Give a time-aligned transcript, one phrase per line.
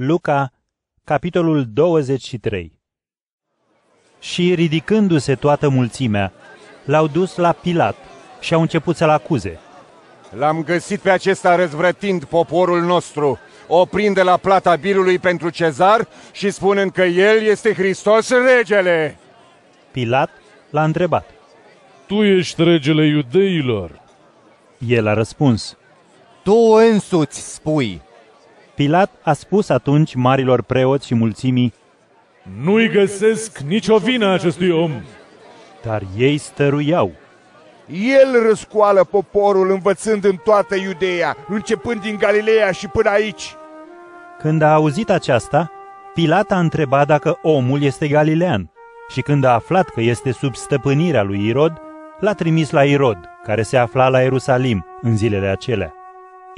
[0.00, 0.52] Luca,
[1.04, 2.80] capitolul 23
[4.20, 6.32] Și ridicându-se toată mulțimea,
[6.84, 7.96] l-au dus la Pilat
[8.40, 9.58] și au început să-l acuze.
[10.30, 16.50] L-am găsit pe acesta răzvrătind poporul nostru, oprind de la plata bilului pentru cezar și
[16.50, 19.18] spunând că el este Hristos regele.
[19.90, 20.30] Pilat
[20.70, 21.30] l-a întrebat.
[22.06, 24.00] Tu ești regele iudeilor.
[24.86, 25.76] El a răspuns.
[26.42, 26.56] Tu
[26.92, 28.06] însuți spui.
[28.78, 31.74] Pilat a spus atunci marilor preoți și mulțimii,
[32.62, 34.90] Nu-i găsesc nicio vină acestui om.
[35.84, 37.12] dar ei stăruiau.
[37.86, 43.54] El răscoală poporul învățând în toată Iudeea, începând din Galileea și până aici.
[44.38, 45.72] Când a auzit aceasta,
[46.14, 48.70] Pilat a întrebat dacă omul este galilean
[49.08, 51.72] și când a aflat că este sub stăpânirea lui Irod,
[52.20, 55.92] l-a trimis la Irod, care se afla la Ierusalim în zilele acelea.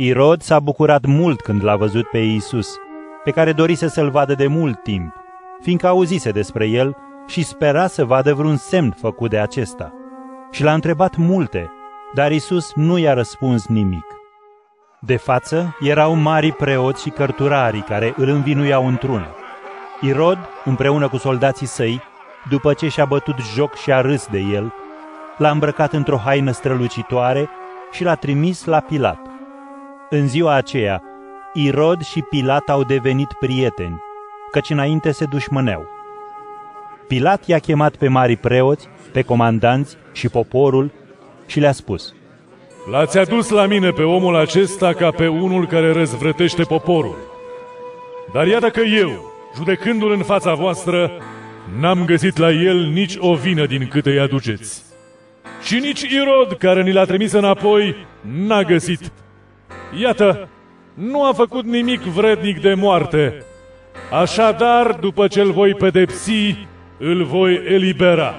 [0.02, 2.76] Irod s-a bucurat mult când l-a văzut pe Iisus,
[3.24, 5.14] pe care dorise să-l vadă de mult timp,
[5.62, 9.92] fiindcă auzise despre el și spera să vadă vreun semn făcut de acesta.
[10.50, 11.70] Și l-a întrebat multe,
[12.14, 14.04] dar Iisus nu i-a răspuns nimic.
[15.00, 19.34] De față erau mari preoți și cărturarii care îl învinuiau într-una.
[20.00, 22.02] Irod, împreună cu soldații săi,
[22.48, 24.72] după ce și-a bătut joc și a râs de el,
[25.36, 27.48] l-a îmbrăcat într-o haină strălucitoare
[27.90, 29.29] și l-a trimis la Pilat.
[30.12, 31.02] În ziua aceea,
[31.54, 34.02] Irod și Pilat au devenit prieteni,
[34.50, 35.86] căci înainte se dușmăneau.
[37.08, 40.92] Pilat i-a chemat pe mari preoți, pe comandanți și poporul
[41.46, 42.14] și le-a spus,
[42.90, 47.16] L-ați adus la mine pe omul acesta ca pe unul care răzvrătește poporul.
[48.32, 51.10] Dar iată că eu, judecându-l în fața voastră,
[51.80, 54.82] n-am găsit la el nici o vină din câte îi aduceți.
[55.62, 59.12] Și nici Irod, care ni l-a trimis înapoi, n-a găsit.
[59.98, 60.48] Iată,
[60.94, 63.44] nu a făcut nimic vrednic de moarte.
[64.12, 66.56] Așadar, după ce îl voi pedepsi,
[66.98, 68.34] îl voi elibera.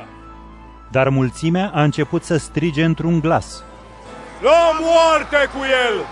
[0.91, 3.63] dar mulțimea a început să strige într-un glas.
[4.41, 6.05] La moarte cu el!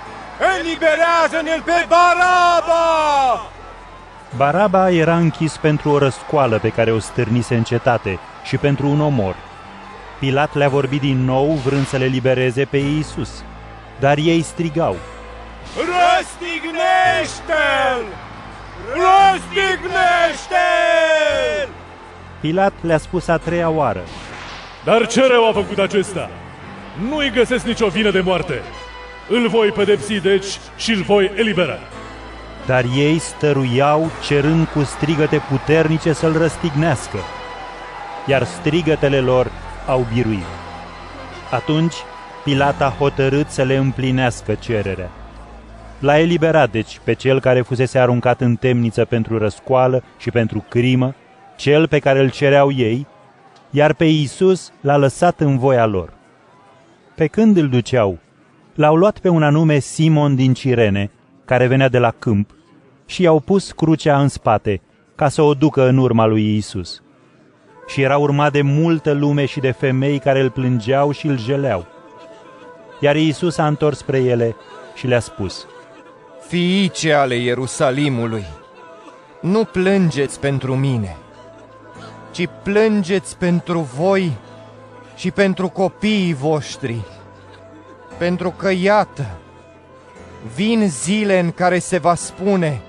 [0.59, 3.51] Eliberează-ne-l pe Baraba!
[4.35, 9.01] Baraba era închis pentru o răscoală pe care o stârnise în cetate și pentru un
[9.01, 9.35] omor.
[10.19, 13.44] Pilat le-a vorbit din nou vrând să le libereze pe Iisus,
[13.99, 14.95] dar ei strigau.
[15.75, 18.03] Răstignește-l!
[18.94, 21.69] Răstignește-l!
[22.40, 24.02] Pilat le-a spus a treia oară.
[24.84, 26.29] Dar ce rău a făcut acesta?
[27.09, 28.62] Nu-i găsesc nicio vină de moarte.
[29.29, 30.46] Îl voi pedepsi, deci,
[30.78, 31.78] și îl voi elibera.
[32.66, 37.18] Dar ei stăruiau cerând cu strigăte puternice să-l răstignească,
[38.25, 39.52] iar strigătele lor
[39.85, 40.46] au biruit.
[41.52, 41.96] Atunci
[42.44, 45.09] Pilat a hotărât să le împlinească cererea.
[45.99, 51.15] L-a eliberat deci pe cel care fusese aruncat în temniță pentru răscoală și pentru crimă,
[51.55, 53.07] cel pe care îl cereau ei,
[53.69, 56.13] iar pe Iisus l-a lăsat în voia lor.
[57.15, 58.17] Pe când îl duceau,
[58.75, 61.11] l-au luat pe un anume Simon din Cirene,
[61.45, 62.49] care venea de la câmp,
[63.05, 64.81] și i-au pus crucea în spate,
[65.16, 67.01] ca să o ducă în urma lui Iisus.
[67.87, 71.85] Și era urmat de multă lume și de femei care îl plângeau și îl jeleau.
[72.99, 74.55] Iar Iisus a întors spre ele
[74.95, 75.67] și le-a spus,
[76.49, 78.45] Fiice ale Ierusalimului,
[79.41, 81.17] nu plângeți pentru mine,
[82.31, 84.31] ci plângeți pentru voi
[85.15, 87.01] și pentru copiii voștri,
[88.17, 89.37] pentru că iată,
[90.55, 92.81] vin zile în care se va spune,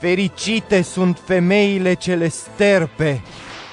[0.00, 3.22] fericite sunt femeile cele sterpe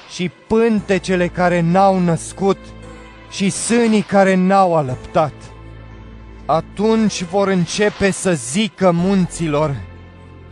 [0.10, 2.60] și pântecele care n-au născut
[3.30, 5.51] și sânii care n-au alăptat.
[6.46, 9.76] Atunci vor începe să zică munților,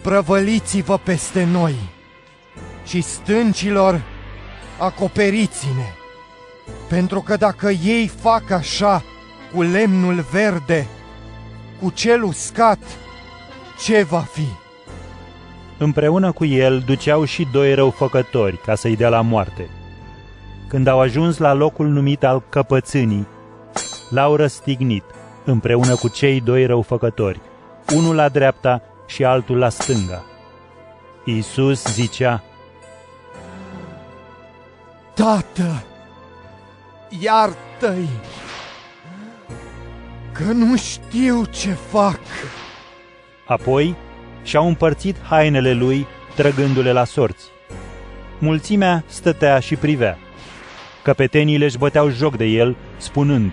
[0.02, 1.76] prăvăliți-vă peste noi
[2.86, 4.02] și stâncilor,
[4.80, 5.94] acoperiți-ne.
[6.88, 9.04] Pentru că dacă ei fac așa
[9.54, 10.88] cu lemnul verde,
[11.82, 12.80] cu cel uscat,
[13.86, 14.48] ce va fi?
[15.78, 19.70] Împreună cu el duceau și doi răufăcători ca să-i dea la moarte.
[20.68, 23.28] Când au ajuns la locul numit al căpățânii,
[24.10, 25.04] l-au răstignit
[25.46, 27.42] împreună cu cei doi răufăcători,
[27.96, 30.24] unul la dreapta și altul la stânga.
[31.26, 32.44] Iisus zicea,
[35.14, 35.84] Tată,
[37.20, 38.10] iartă-i,
[40.32, 42.20] că nu știu ce fac.
[43.48, 43.96] Apoi
[44.44, 47.46] și-au împărțit hainele lui, trăgându-le la sorți.
[48.40, 50.18] Mulțimea stătea și privea.
[51.04, 53.52] Căpeteniile își băteau joc de el, spunând,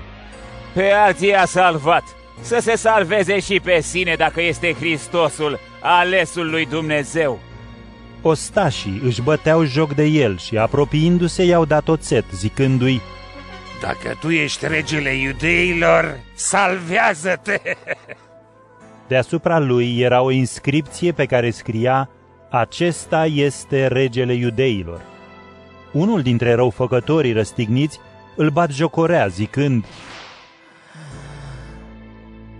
[0.76, 2.04] Pe alții a salvat,
[2.40, 7.38] să se salveze și pe sine dacă este Hristosul, alesul lui Dumnezeu.
[8.22, 13.00] Ostașii își băteau joc de el și apropiindu-se i-au dat oțet, zicându-i,
[13.80, 17.60] Dacă tu ești regele iudeilor, salvează-te!
[19.08, 22.10] Deasupra lui era o inscripție pe care scria,
[22.50, 25.00] Acesta este regele iudeilor.
[25.92, 28.00] Unul dintre răufăcătorii răstigniți
[28.36, 29.84] îl bat jocorea, zicând,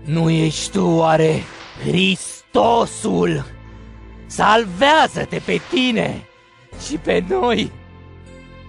[0.07, 1.43] Nu ești tu oare
[1.85, 3.45] Hristosul?
[4.25, 6.27] Salvează-te pe tine
[6.87, 7.71] și pe noi!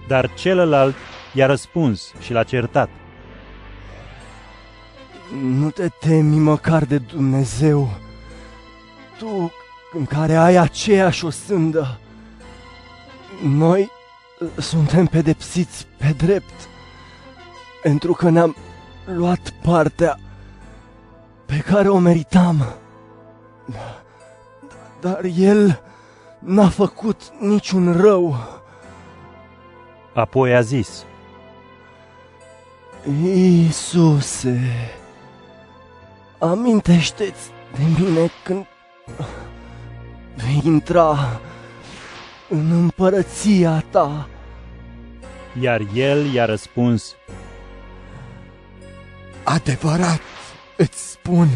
[0.07, 0.95] Dar celălalt
[1.33, 2.89] i-a răspuns și l-a certat.
[5.41, 7.89] Nu te temi măcar de Dumnezeu,
[9.17, 9.51] tu
[9.93, 11.99] în care ai aceeași o sândă.
[13.43, 13.89] Noi
[14.57, 16.67] suntem pedepsiți pe drept,
[17.81, 18.55] pentru că ne-am
[19.05, 20.19] luat partea
[21.49, 22.75] pe care o meritam.
[25.01, 25.81] Dar el
[26.39, 28.35] n-a făcut niciun rău.
[30.13, 31.05] Apoi a zis,
[33.23, 34.59] Iisuse,
[36.39, 38.65] amintește-ți de mine când
[40.35, 41.17] vei intra
[42.49, 44.27] în împărăția ta.
[45.59, 47.15] iar el i-a răspuns,
[49.43, 50.28] Adevărat
[50.79, 51.47] îți spun,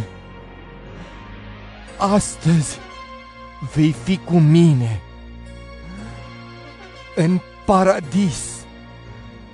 [1.97, 2.79] astăzi
[3.73, 5.01] vei fi cu mine
[7.15, 8.65] în paradis.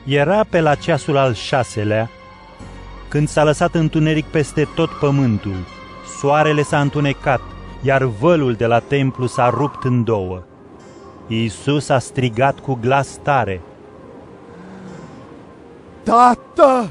[0.05, 2.09] Era pe la ceasul al șaselea,
[3.07, 5.57] când s-a lăsat întuneric peste tot pământul,
[6.19, 7.41] soarele s-a întunecat,
[7.81, 10.43] iar vălul de la templu s-a rupt în două.
[11.27, 13.61] Iisus a strigat cu glas tare,
[16.03, 16.89] Tată,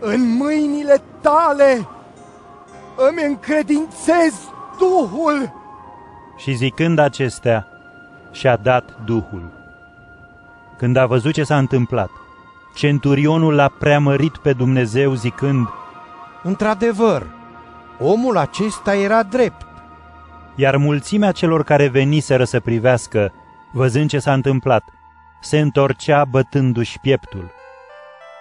[0.00, 1.88] în mâinile tale
[2.96, 4.34] îmi încredințez
[4.78, 5.52] Duhul.
[6.36, 7.66] și zicând acestea,
[8.32, 9.52] și-a dat Duhul.
[10.76, 12.10] Când a văzut ce s-a întâmplat,
[12.74, 15.68] centurionul l-a preamărit pe Dumnezeu zicând,
[16.42, 17.26] Într-adevăr,
[17.98, 19.66] omul acesta era drept.
[20.56, 23.32] iar mulțimea celor care veniseră să privească,
[23.72, 24.84] văzând ce s-a întâmplat,
[25.40, 27.50] se întorcea bătându-și pieptul.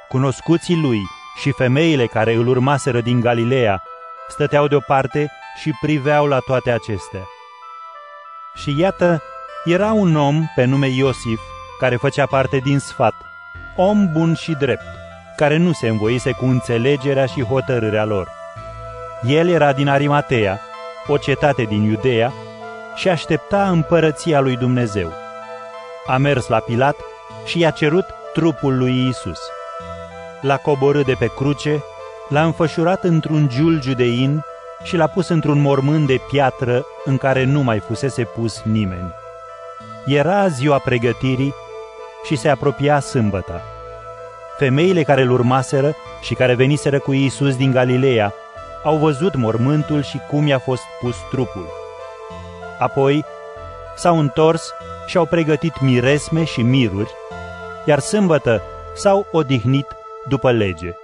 [0.09, 1.01] Cunoscuții lui
[1.35, 3.83] și femeile care îl urmaseră din Galileea
[4.27, 5.31] stăteau deoparte
[5.62, 7.27] și priveau la toate acestea.
[8.56, 9.21] Și iată,
[9.65, 11.39] era un om pe nume Iosif,
[11.80, 13.13] care făcea parte din sfat,
[13.75, 14.85] om bun și drept,
[15.35, 18.29] care nu se învoise cu înțelegerea și hotărârea lor.
[19.27, 20.59] El era din Arimatea,
[21.07, 22.33] o cetate din Iudeea,
[22.95, 25.12] și aștepta împărăția lui Dumnezeu.
[26.06, 26.95] A mers la Pilat
[27.45, 29.39] și i-a cerut trupul lui Isus.
[30.43, 31.83] L-a coborât de pe cruce,
[32.29, 34.43] l-a înfășurat într-un giul judein
[34.83, 39.13] și l-a pus într-un mormânt de piatră în care nu mai fusese pus nimeni.
[40.05, 41.53] Era ziua pregătirii
[42.23, 43.61] și se apropia sâmbăta.
[44.57, 48.33] Femeile care îl urmaseră și care veniseră cu Iisus din Galileea
[48.83, 51.67] au văzut mormântul și cum i-a fost pus trupul.
[52.79, 53.25] Apoi
[53.95, 54.73] s-au întors
[55.05, 57.11] și au pregătit miresme și miruri,
[57.85, 58.61] iar sâmbătă
[58.95, 59.87] s-au odihnit
[60.27, 60.95] după lege.